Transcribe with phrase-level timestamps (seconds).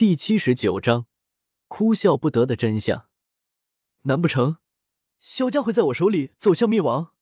[0.00, 1.04] 第七十九章，
[1.68, 3.10] 哭笑不得的真相。
[4.04, 4.56] 难不成
[5.18, 7.12] 萧家会在我手里走向灭亡？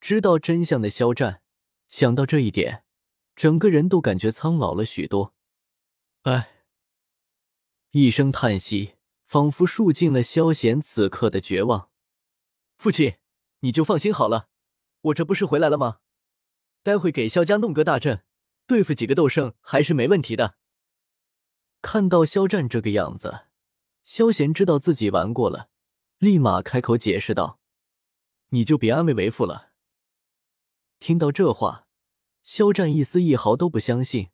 [0.00, 1.42] 知道真相的肖战
[1.86, 2.86] 想到这一点，
[3.36, 5.34] 整个人都感觉苍老了许多。
[6.22, 6.64] 唉，
[7.90, 8.94] 一声叹息，
[9.26, 11.90] 仿佛诉尽了萧贤此刻的绝望。
[12.78, 13.16] 父亲，
[13.58, 14.48] 你就放心好了，
[15.02, 15.98] 我这不是回来了吗？
[16.82, 18.24] 待会给萧家弄个大阵，
[18.66, 20.56] 对付几个斗圣还是没问题的。
[21.82, 23.46] 看到肖战这个样子，
[24.02, 25.70] 萧贤知道自己玩过了，
[26.18, 27.58] 立马开口解释道
[28.50, 29.72] ：“你就别安慰为父了。”
[31.00, 31.86] 听到这话，
[32.42, 34.28] 肖战一丝一毫都不相信，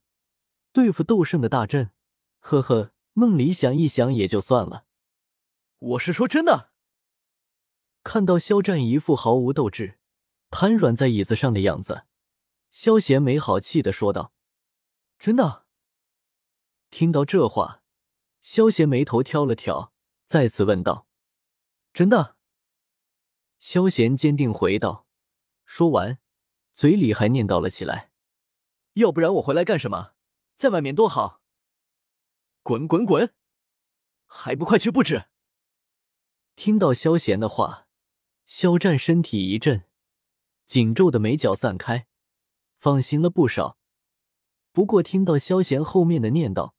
[0.72, 1.92] 对付斗圣的大阵，
[2.40, 4.86] 呵呵，梦里想一想也就算了。
[5.78, 6.72] 我是说真的。
[8.02, 9.98] 看到肖战一副毫无斗志、
[10.50, 12.04] 瘫软在椅子上的样子，
[12.70, 14.32] 萧贤没好气的说道
[15.18, 15.65] ：“真的。”
[16.90, 17.82] 听到这话，
[18.40, 19.92] 萧贤眉头挑了挑，
[20.24, 21.06] 再次问道
[21.92, 22.36] ：“真的？”
[23.58, 25.06] 萧贤坚定回道，
[25.64, 26.18] 说完，
[26.72, 28.12] 嘴里还念叨了起来
[28.94, 30.12] ：“要不然我回来干什么？
[30.56, 31.42] 在外面多好。”
[32.62, 33.34] 滚滚滚！
[34.26, 35.26] 还不快去布置！
[36.54, 37.88] 听到萧贤的话，
[38.44, 39.84] 肖战身体一震，
[40.64, 42.06] 紧皱的眉角散开，
[42.78, 43.78] 放心了不少。
[44.72, 46.72] 不过听到萧贤后面的念叨，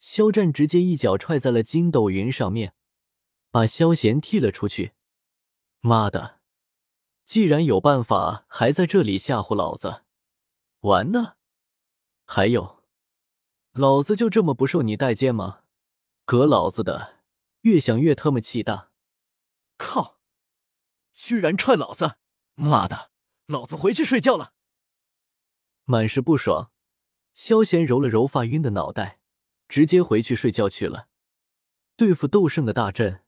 [0.00, 2.74] 肖战直接一脚踹在了筋斗云上面，
[3.50, 4.94] 把萧贤踢了出去。
[5.80, 6.40] 妈的！
[7.26, 10.02] 既然有办法，还在这里吓唬老子，
[10.80, 11.36] 玩呢？
[12.24, 12.82] 还有，
[13.72, 15.64] 老子就这么不受你待见吗？
[16.24, 17.20] 革老子的！
[17.60, 18.90] 越想越他妈气大！
[19.76, 20.18] 靠！
[21.12, 22.16] 居然踹老子！
[22.54, 23.10] 妈的！
[23.46, 24.54] 老子回去睡觉了。
[25.84, 26.72] 满是不爽，
[27.34, 29.19] 萧贤揉了揉发晕的脑袋。
[29.70, 31.06] 直接回去睡觉去了。
[31.96, 33.22] 对付斗圣的大阵，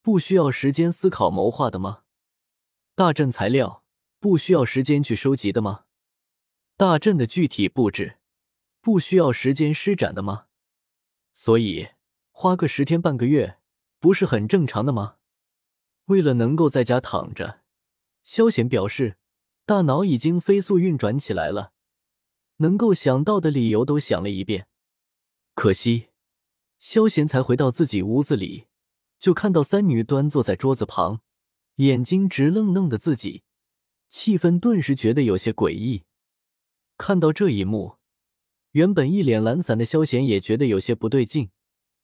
[0.00, 2.04] 不需要时间思考谋划的吗？
[2.94, 3.82] 大阵材料
[4.20, 5.86] 不需要时间去收集的吗？
[6.76, 8.18] 大阵的具体布置
[8.80, 10.46] 不需要时间施展的吗？
[11.32, 11.88] 所以
[12.30, 13.58] 花个十天半个月
[13.98, 15.16] 不是很正常的吗？
[16.04, 17.62] 为了能够在家躺着，
[18.22, 19.16] 萧贤表示
[19.66, 21.72] 大脑已经飞速运转起来了，
[22.58, 24.68] 能够想到的理由都想了一遍。
[25.60, 26.06] 可惜，
[26.78, 28.68] 萧贤才回到自己屋子里，
[29.18, 31.20] 就看到三女端坐在桌子旁，
[31.74, 33.42] 眼睛直愣愣的自己，
[34.08, 36.04] 气氛顿时觉得有些诡异。
[36.96, 37.98] 看到这一幕，
[38.70, 41.50] 原本一脸懒散的萧贤也觉得有些不对劲，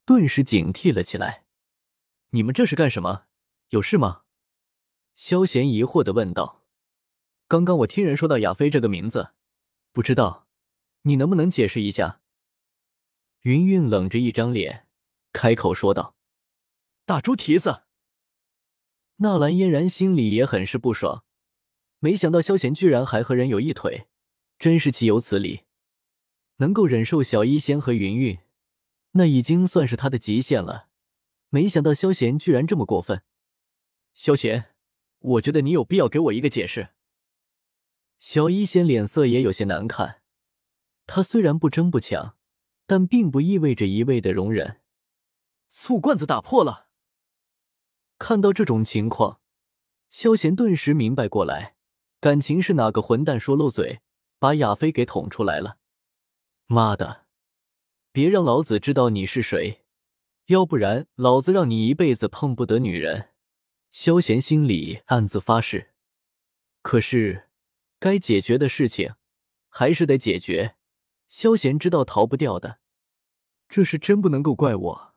[0.04, 1.46] 顿时警惕了起来。
[2.32, 3.22] “你们这是干什么？
[3.70, 4.24] 有事吗？”
[5.16, 6.66] 萧贤疑惑的问道。
[7.48, 9.30] “刚刚我听人说到亚飞这个名字，
[9.92, 10.46] 不知道，
[11.04, 12.20] 你能不能解释一下？”
[13.46, 14.88] 云云冷着一张脸，
[15.32, 16.16] 开口说道
[17.06, 17.84] ：“大猪蹄子。”
[19.22, 21.22] 纳兰嫣然心里也很是不爽，
[22.00, 24.08] 没想到萧贤居然还和人有一腿，
[24.58, 25.60] 真是岂有此理！
[26.56, 28.36] 能够忍受小医仙和云云，
[29.12, 30.88] 那已经算是他的极限了。
[31.48, 33.22] 没想到萧贤居然这么过分。
[34.12, 34.74] 萧贤，
[35.20, 36.88] 我觉得你有必要给我一个解释。
[38.18, 40.22] 小医仙脸色也有些难看，
[41.06, 42.35] 他虽然不争不抢。
[42.86, 44.80] 但并不意味着一味的容忍。
[45.70, 46.88] 醋罐子打破了。
[48.18, 49.40] 看到这种情况，
[50.08, 51.76] 萧贤顿时明白过来，
[52.20, 54.00] 感情是哪个混蛋说漏嘴，
[54.38, 55.78] 把亚飞给捅出来了。
[56.66, 57.26] 妈的，
[58.10, 59.84] 别让老子知道你是谁，
[60.46, 63.30] 要不然老子让你一辈子碰不得女人。
[63.90, 65.94] 萧贤心里暗自发誓。
[66.82, 67.48] 可是，
[67.98, 69.14] 该解决的事情
[69.68, 70.76] 还是得解决。
[71.28, 72.78] 萧贤知道逃不掉的，
[73.68, 75.14] 这是真不能够怪我。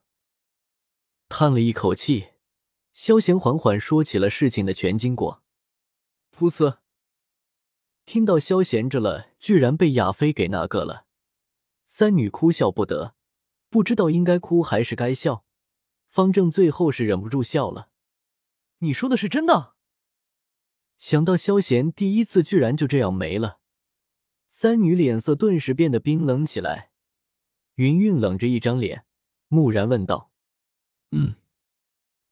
[1.29, 2.29] 叹了一口气，
[2.91, 5.43] 萧贤缓缓说起了事情的全经过。
[6.35, 6.79] 噗呲！
[8.05, 11.05] 听到萧贤这了，居然被亚飞给那个了，
[11.85, 13.15] 三女哭笑不得，
[13.69, 15.45] 不知道应该哭还是该笑。
[16.07, 17.91] 方正最后是忍不住笑了。
[18.79, 19.75] 你说的是真的？
[20.97, 23.58] 想到萧贤第一次居然就这样没了。
[24.51, 26.89] 三女脸色顿时变得冰冷起来，
[27.75, 29.05] 云云冷着一张脸，
[29.47, 30.31] 木然问道
[31.11, 31.35] ：“嗯。”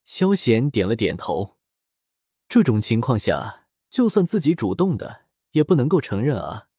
[0.03, 1.57] 萧贤点了点头。
[2.49, 6.69] 这种情况下，就算自己主动的，也不能够承认啊，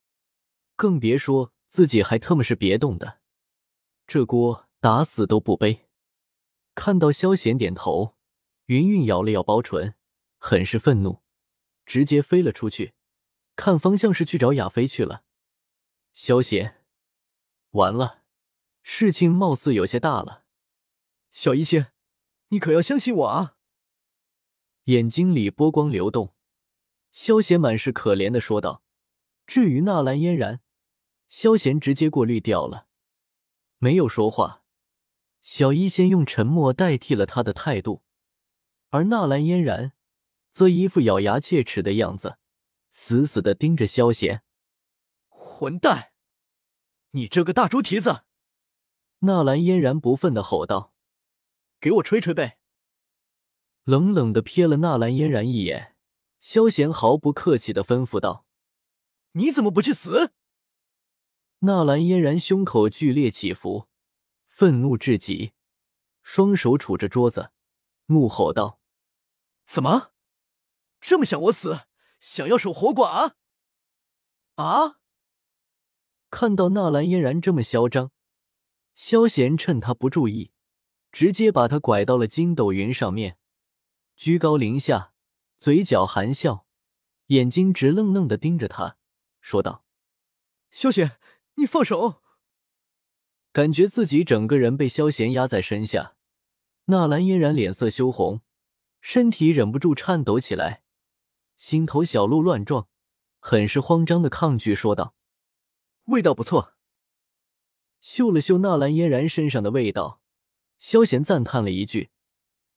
[0.75, 3.21] 更别说自己还特么是别动的，
[4.09, 5.89] 这锅打死都不背。
[6.75, 8.17] 看到萧贤点头，
[8.67, 9.95] 云云咬了咬薄唇，
[10.39, 11.23] 很是愤怒，
[11.87, 12.95] 直接飞了出去，
[13.55, 15.23] 看方向是去找亚飞去了。
[16.13, 16.85] 萧贤，
[17.71, 18.23] 完了，
[18.83, 20.45] 事情貌似有些大了。
[21.31, 21.93] 小医仙，
[22.49, 23.57] 你可要相信我啊！
[24.85, 26.35] 眼睛里波光流动，
[27.11, 28.83] 萧贤满是可怜的说道。
[29.47, 30.61] 至于纳兰嫣然，
[31.29, 32.89] 萧贤直接过滤掉了，
[33.79, 34.65] 没有说话。
[35.41, 38.03] 小医仙用沉默代替了他的态度，
[38.89, 39.93] 而纳兰嫣然
[40.51, 42.39] 则一副咬牙切齿的样子，
[42.91, 44.43] 死死的盯着萧贤。
[45.59, 46.13] 混蛋，
[47.11, 48.23] 你这个大猪蹄子！
[49.23, 50.95] 纳兰嫣然不忿的吼道
[51.83, 52.61] ：“给我吹吹呗！”
[53.83, 55.97] 冷冷的瞥了纳兰嫣然一眼，
[56.39, 58.47] 萧贤毫不客气的吩咐道
[59.35, 60.33] ：“你怎么不去死？”
[61.67, 63.89] 纳兰嫣然胸口剧烈起伏。
[64.47, 65.55] 愤怒至极，
[66.23, 67.51] 双手杵着桌子，
[68.07, 68.81] 怒吼道
[69.67, 70.13] ：“怎么
[71.01, 71.81] 这么想我死？
[72.21, 73.35] 想要守活寡？
[74.55, 75.01] 啊！”
[76.31, 78.11] 看到纳兰嫣然这么嚣张，
[78.95, 80.51] 萧贤趁他不注意，
[81.11, 83.39] 直接把他拐到了筋斗云上面，
[84.17, 85.13] 居高临下，
[85.59, 86.67] 嘴角含笑，
[87.27, 88.97] 眼睛直愣愣的盯着他，
[89.41, 89.85] 说道
[90.71, 91.19] ：“萧贤，
[91.55, 92.23] 你放手！”
[93.53, 96.15] 感觉自己整个人被萧贤压在身下，
[96.85, 98.43] 纳兰嫣然脸色羞红，
[99.01, 100.83] 身体忍不住颤抖起来，
[101.57, 102.87] 心头小鹿乱撞，
[103.41, 105.15] 很是慌张的抗拒说道
[106.09, 106.75] ：“味道不错。”
[108.01, 110.21] 嗅了嗅纳兰嫣然身上的味道，
[110.79, 112.11] 萧贤赞叹了一句，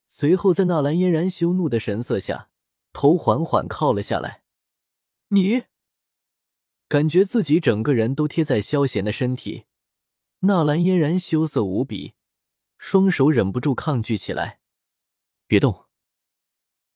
[0.08, 2.50] 随后在纳兰嫣然羞怒的神色下，
[2.92, 4.44] 头缓缓靠了下来。
[5.28, 5.66] 你
[6.88, 9.66] 感觉自己整个人都贴在萧贤的身体。
[10.40, 12.16] 纳兰嫣然羞涩无比，
[12.80, 14.60] 双手忍不住抗拒起来。
[15.46, 15.86] 别动！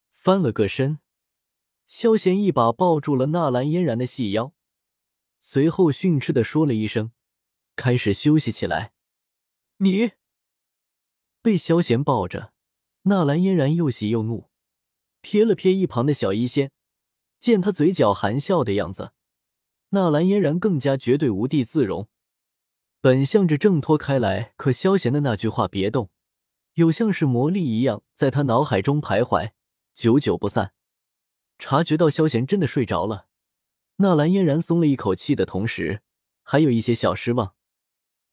[0.10, 1.00] 翻了个身，
[1.86, 4.52] 萧贤一把抱住了纳兰嫣然的细腰，
[5.48, 7.12] 随后训斥的说了一声，
[7.76, 8.94] 开始休息起来。
[9.78, 10.14] 你
[11.44, 12.52] 被萧贤抱着，
[13.04, 14.50] 纳兰嫣然又喜又怒，
[15.22, 16.72] 瞥了瞥一旁的小医仙，
[17.40, 19.12] 见他嘴角含笑的样子，
[19.90, 22.10] 纳兰嫣然更加绝对无地自容。
[23.00, 26.10] 本想着挣脱开来，可萧贤的那句话“别动”，
[26.74, 29.52] 有像是魔力一样在他脑海中徘徊，
[29.94, 30.74] 久久不散。
[31.60, 33.28] 察觉到萧贤真的睡着了，
[33.98, 36.02] 纳兰嫣然松了一口气的同时，
[36.44, 37.56] 还有一些小失望。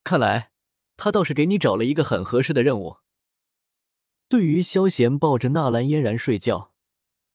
[0.05, 0.50] 看来
[0.97, 2.99] 他倒是给你找了一个很合适的任务。
[4.29, 6.73] 对于萧贤抱着纳兰嫣然睡觉，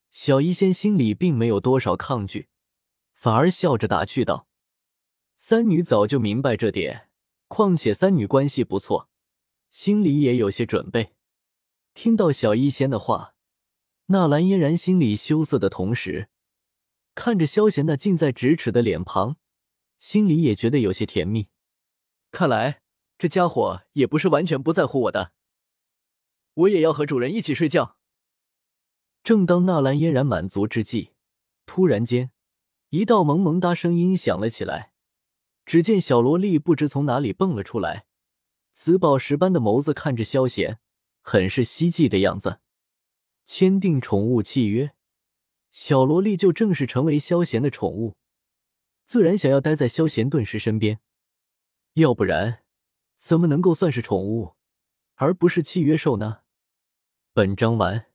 [0.09, 2.49] 小医仙心里并没有多少抗拒，
[3.13, 4.47] 反而笑着打趣道
[5.37, 7.09] ：“三女早就明白这点。”
[7.49, 9.09] 况且三女关系不错，
[9.69, 11.13] 心里也有些准备。
[11.93, 13.35] 听到小医仙的话，
[14.07, 16.27] 纳兰嫣然心里羞涩的同时，
[17.17, 19.37] 看着萧贤那近在咫尺的脸庞，
[19.97, 21.49] 心里也觉得有些甜蜜。
[22.29, 22.83] 看来
[23.17, 25.33] 这家伙也不是完全不在乎我的。
[26.53, 27.97] 我也要和主人一起睡觉。
[29.23, 31.13] 正当纳兰嫣然满足之际，
[31.65, 32.29] 突然间，
[32.89, 34.93] 一道萌萌哒声音响了起来。
[35.65, 38.05] 只见小萝莉不知从哪里蹦了出来，
[38.71, 40.77] 紫宝石般的眸子看着萧贤，
[41.23, 42.59] 很是希冀的样子。
[43.43, 44.93] 签订宠物契约，
[45.69, 48.15] 小萝莉就正式成为萧贤的宠物，
[49.05, 50.99] 自然想要待在萧贤顿时身边。
[51.93, 52.63] 要不然，
[53.15, 54.55] 怎么能够算是宠物，
[55.15, 56.41] 而不是契约兽呢？
[57.33, 58.07] 本章完。